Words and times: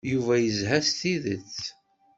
Yuba 0.11 0.33
yezha 0.37 0.77
s 0.87 0.89
tidet. 0.99 1.55